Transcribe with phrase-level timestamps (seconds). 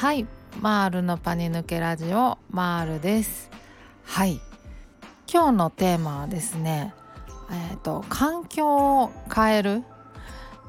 [0.00, 0.26] はい。
[0.62, 3.50] マールのパニ抜けラジオマールです。
[4.06, 4.40] はい。
[5.30, 6.94] 今日のテーマはですね
[7.50, 9.84] えっ、ー、と環境を変える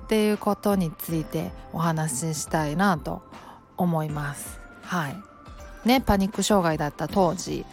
[0.04, 3.22] っていうことについてお話ししたいなと
[3.78, 4.60] 思います。
[4.82, 5.16] はい。
[5.88, 7.66] ねパニック障害だった当時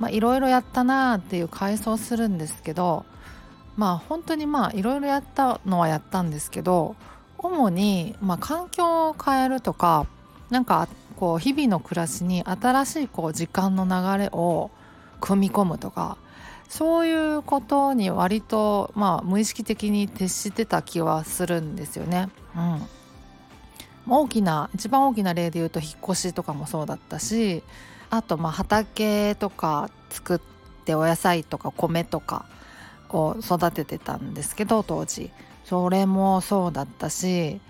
[0.00, 3.06] まあいろいろやったなーっていう回想するんですけど
[3.76, 6.96] まあ本当にまあいろいろやったのはやったんですけど
[7.38, 10.08] 主に、まあ、環境を変えるとか
[10.50, 14.70] なんかこう日々の暮らしに新しいこう時間の流れを
[15.20, 16.16] 組み込むとか
[16.68, 22.28] そういうことに割と、まあ、無意識的に徹してた気はするんですよね。
[22.54, 22.86] うん、
[24.06, 27.62] 大きな一番大きな例で言うと引っ越しとかもそうだったし
[28.10, 30.40] あとまあ畑とか作っ
[30.84, 32.44] てお野菜とか米とか
[33.10, 35.30] を育ててたんですけど当時
[35.64, 37.60] それもそうだったし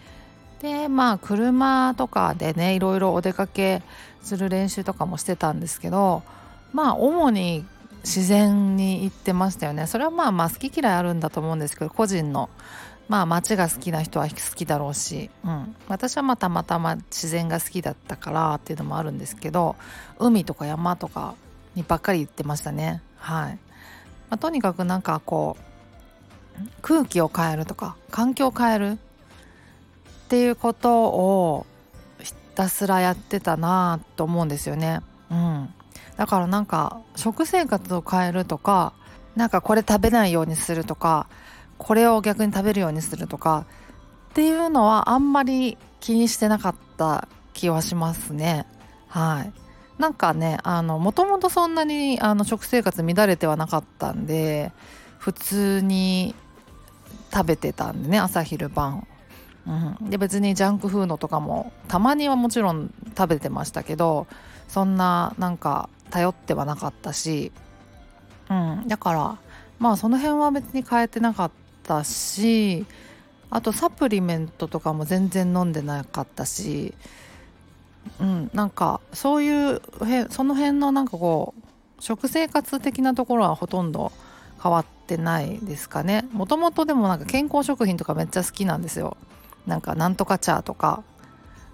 [0.61, 3.83] でまあ車とかでねいろいろお出かけ
[4.23, 6.23] する練習とかもしてたんですけど
[6.73, 7.65] まあ主に
[8.05, 9.87] 自然に行ってましたよね。
[9.87, 12.48] それはまあまあ好き嫌いあるんだと思うんですけど個人の
[13.09, 19.77] まあ街が好きな人は好きだろうし、うん、私はまあたまたま自然が好きだったからっていうのもあるんですけど
[20.19, 21.34] 海とか山とか
[21.75, 23.03] にばっかり行ってましたね。
[23.17, 23.53] はい、
[24.31, 28.98] まあ、とにかくなんかこう空気を変えるとか環境を変える
[30.29, 31.67] っていうことを
[32.21, 35.01] ひたすらやってたなと思うんですよね。
[35.31, 35.73] うん、
[36.19, 38.93] だからなんか食生活を変えるとか
[39.37, 41.29] なんかこれ食べないようにするとか
[41.79, 43.65] これを逆に食べるようにするとか
[44.31, 48.67] っていうのはあんまり気にしてなかった気はしますね。
[49.09, 49.53] はい。
[49.99, 54.73] なんかねあのもともとそんなにあの食生活乱れてはなかったんで
[55.19, 56.34] 普通に
[57.33, 59.06] 食べてたんでね朝昼晩、
[59.69, 64.27] うん、で別にジャンクフードとかもたまにはもちろん食べてましたけど
[64.66, 67.53] そんななんか頼ってはなかったし、
[68.50, 69.38] うん、だから
[69.78, 71.50] まあその辺は別に変えてなかっ
[71.82, 72.87] たし
[73.50, 76.94] あとサプリメントとかも全然飲んでなかったし、
[78.20, 79.82] うん、なんかそういう
[80.31, 84.12] その辺のなんかこう食生活的なところはほとんど
[84.62, 86.26] 変わってないですかね。
[86.32, 89.16] もともとでもなんか健康食品とかめっちゃ好きなんですよ。
[89.69, 91.05] なんかなんとか茶とか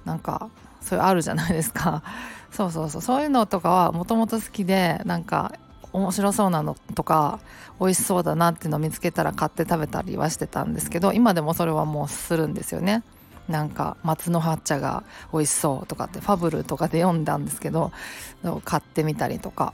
[0.05, 0.51] なんか
[0.81, 2.03] そういうあるじゃないですか。
[2.51, 3.03] そうそうそう。
[3.03, 5.53] そういうのとかはもともと好きでなんか
[5.93, 7.39] 面白そうなのとか
[7.81, 13.03] 美味しそうだなっていうのを見つけたら買って食べたりはしてたんですけど今でもそれはもうするんですよね。
[13.49, 17.93] なんか松の葉茶が美味しそうとかってファブルとかで読んだんですけど
[18.65, 19.73] 買ってみたりとか。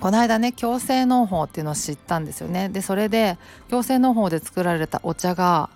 [0.00, 2.70] この間ね共生農法っていうのを知ったんですよね。
[2.70, 3.36] でそれで
[3.68, 5.68] 共生農法で作られたお茶が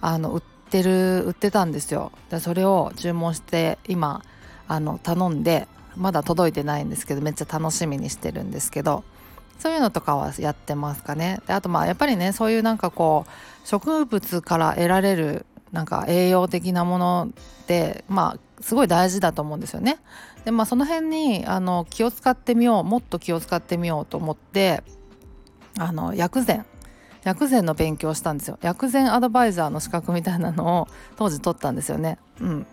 [0.00, 4.24] あの売っててる売ってたんですよでそれを注文して今
[4.66, 9.04] あの頼んでまだ届いてないんですけどめっちゃ楽しみにしてるんですけど
[9.60, 17.28] そういうのとかはやってますかねであとまあやっぱりねそういうなんかこう植物から得られるなんか栄養的なもの
[17.62, 19.98] ってまあすごい大事だと思うんですよね。
[20.44, 24.82] でまあその辺にあの気を使ってみようもっと気を使ってみようと思って
[25.78, 26.66] あの薬膳
[27.24, 28.58] 薬膳の勉強したんですよ。
[28.62, 32.18] 薬膳アドバイザーの資格みたいなのを 当時取ったんですよね。
[32.40, 32.66] うん。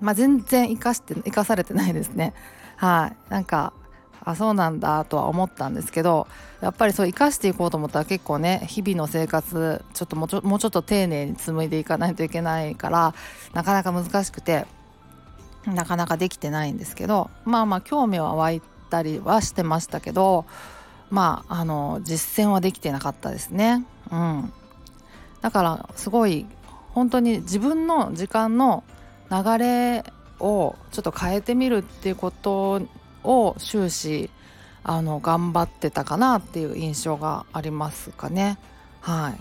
[0.00, 2.34] まあ全然生かして生かされてないですね。
[2.76, 3.30] はい。
[3.30, 3.72] なんか
[4.26, 6.26] あそうなんだとは思ったんですけど
[6.60, 13.14] やっぱりそう生かしていこうと思ったら結構ね日々の生活ちょっともうちょもうちょっと丁寧に紡いでいかないといけないから
[13.54, 14.66] なかなか難しくて
[15.64, 20.44] なかなかできてないんですけどまあまあ興味は湧いたりはしてましたけど
[21.10, 23.84] まああの実践はできてなかったですね。
[24.10, 24.52] うん、
[25.40, 26.46] だからすごい
[26.90, 28.84] 本当に自分の時間の
[29.30, 30.04] 流れ
[30.40, 32.80] をちょっと変えてみるっていうこと
[33.24, 34.30] を終始
[34.84, 38.58] あの頑張ってたかなっていう印象がありますかね。
[39.00, 39.34] は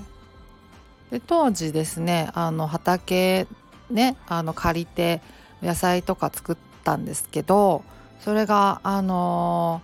[1.09, 3.47] い、で当時ですねあの畑
[3.89, 5.21] ねあの借りて
[5.61, 7.83] 野菜とか作ったんですけど
[8.19, 9.81] それがあの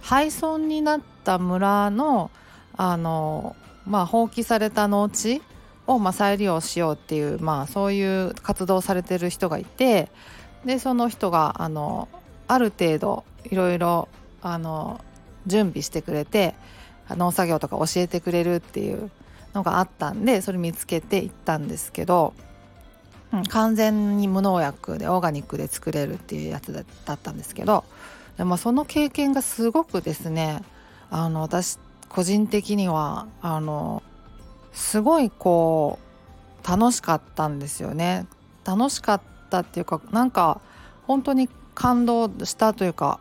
[0.00, 2.30] 廃村になった村の
[2.76, 3.56] あの
[3.86, 5.42] まあ放棄された農地
[5.86, 10.10] をまあ再利用しようっていうまあそういう活動されてる人がいて
[10.64, 12.08] でその人があの
[12.48, 14.08] ある程度いろいろ
[14.42, 15.00] あの
[15.46, 16.54] 準備してくれて
[17.10, 19.10] 農作業とか教えてくれるっていう
[19.54, 22.34] のがあったんでそれ見つけて行ったんですけど、
[23.48, 27.84] 完全に無農薬でオーガニックで作れるっていうやつだったんですけど
[28.36, 30.62] でもその経験がすごくですね
[31.10, 31.78] あの私
[32.08, 34.02] 個人的にはあの
[34.72, 35.98] すごいこ
[36.64, 38.26] う楽しかったんですよね
[38.64, 40.60] 楽しかったっていうかなんか
[41.06, 43.20] 本当に感動したというか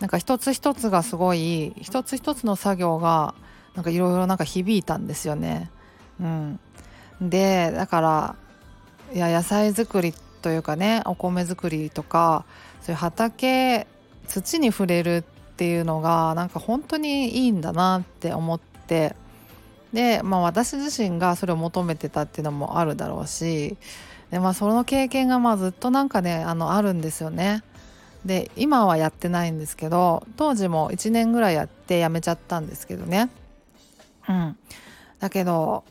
[0.00, 3.34] なんか一つ一つがすごい一つ一つの作業が
[3.74, 5.70] なんかいろいろなんか響いたんですよね。
[6.20, 6.60] うん、
[7.20, 8.36] でだから
[9.14, 12.44] いや野菜作りというかねお米作りとか
[12.80, 13.86] そういう畑
[14.28, 15.22] 土に触れるっ
[15.56, 19.14] ていうのがなんか本当にいいんだなって思って。
[19.92, 23.76] で、まあ、私自身がそれを求めてたっていうのもあるだろうし。
[24.30, 27.62] で、まあ、その経験がまあずっとなんかねあのあるんですよね。
[28.24, 33.30] で今はやってないんですけど当時も1年ぐらいやってやめちゃったんですけどね。
[34.28, 34.56] うん。
[35.18, 35.84] だけど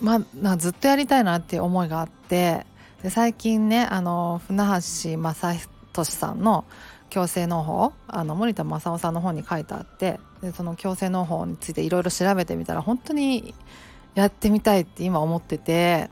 [0.00, 2.66] まあずっとやりたいなっていう思いがあって。
[3.02, 5.54] で最近ねあの船橋正
[5.92, 6.64] 俊さんの
[7.10, 13.54] 矯正農法あの森田正夫さんの本に書いてあってでその矯正農法についていろいろ調べてみたら本当に
[14.14, 16.10] やってみたいって今思ってて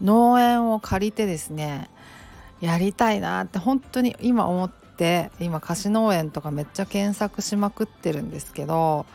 [0.00, 1.90] 農園を借りてですね
[2.60, 9.06] やりたいなって本当に今思って今貸し農園とかめっちゃ検索しまくってるんですけど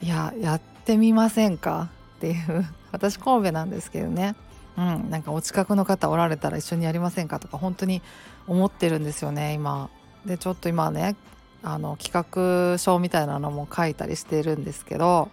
[0.00, 4.36] いややってみませんかっていう 私神戸なんですけどね
[4.76, 8.00] うん、なんかお近くの方おられたら一緒にやりませんかとか本当に
[8.46, 9.90] 思ってるんですよね今。
[10.28, 11.16] でちょっと今ね
[11.62, 15.30] あの企画書みたいなのも書いたりしてるんですけど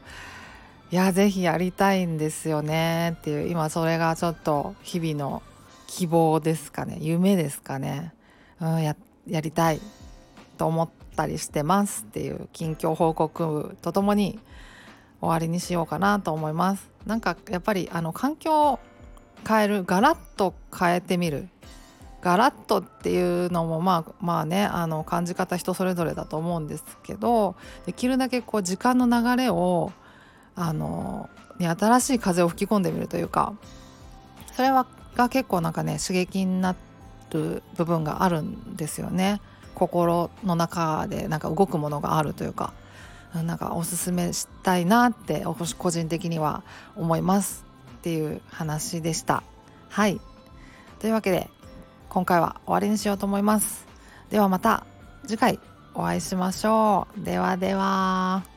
[0.91, 5.43] いや是非やりたいんですよねっていう今それがちょっと日々の
[5.87, 8.13] 希望ですかね夢ですかね、
[8.59, 8.95] うん、や
[9.27, 9.81] やりたい
[10.57, 14.39] と思ったりしてますっていう近況報告とともに
[15.19, 16.87] 終わりにしようかなと思います。
[17.05, 18.79] なんかやっぱりあの環境を
[19.47, 21.49] 変えるガラッと変えてみる
[22.25, 27.55] ガラッとっていうのもまあまあねあの感じ方人それぞれだと思うんですけど
[27.85, 29.91] できるだけこう時間の流れを
[30.55, 31.29] あの、
[31.59, 33.53] ね、新しい風を吹き込んでみるというか
[34.53, 36.75] それはが結構なんかね刺激にな
[37.29, 39.39] る部分があるんですよね。
[39.75, 42.73] 心の中でなんか動くものがあるというか
[43.35, 45.43] なんかおすすめしたいなって
[45.77, 46.63] 個人的には
[46.95, 47.65] 思います
[47.97, 49.43] っていう話でした。
[49.89, 50.19] はい。
[50.97, 51.51] というわけで
[52.15, 53.85] 今回は終わりにしようと思います。
[54.29, 54.85] ではまた
[55.27, 55.59] 次回
[55.93, 57.25] お会いしましょう。
[57.25, 58.54] ではでは。